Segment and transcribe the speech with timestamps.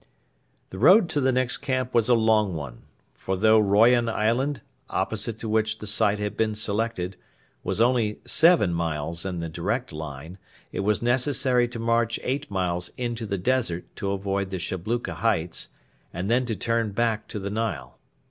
[0.71, 5.37] The road to the next camp was a long one; for though Royan island, opposite
[5.37, 7.17] to which the site had been selected,
[7.63, 10.39] was only seven miles in the direct line,
[10.71, 15.69] it was necessary to march eight miles into the desert to avoid the Shabluka heights,
[16.11, 17.99] and then to turn back to the Nile.